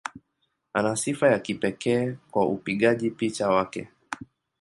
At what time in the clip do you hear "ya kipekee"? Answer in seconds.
1.31-2.17